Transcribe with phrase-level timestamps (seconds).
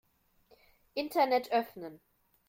[0.93, 2.01] Internet öffnen.